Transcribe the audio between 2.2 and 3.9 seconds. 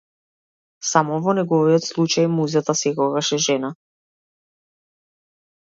музата секогаш е жена.